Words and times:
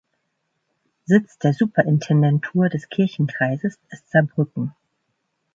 Sitz 1.05 1.37
der 1.37 1.53
Superintendentur 1.53 2.69
des 2.69 2.89
Kirchenkreises 2.89 3.77
ist 3.91 4.09
Saarbrücken. 4.09 4.73